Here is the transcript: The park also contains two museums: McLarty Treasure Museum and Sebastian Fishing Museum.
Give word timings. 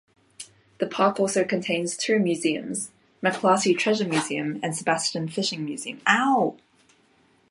The 0.79 0.87
park 0.87 1.19
also 1.19 1.43
contains 1.43 1.95
two 1.95 2.17
museums: 2.17 2.89
McLarty 3.21 3.77
Treasure 3.77 4.07
Museum 4.07 4.59
and 4.63 4.75
Sebastian 4.75 5.27
Fishing 5.29 5.63
Museum. 5.63 6.01